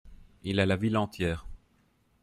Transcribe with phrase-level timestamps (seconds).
[0.41, 1.45] Il a la ville entière.